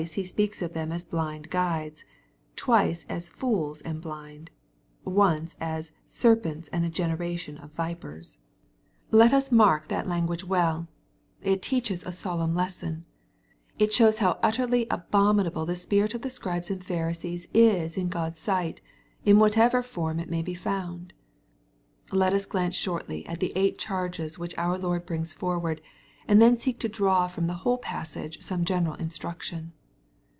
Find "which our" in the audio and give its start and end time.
24.39-24.79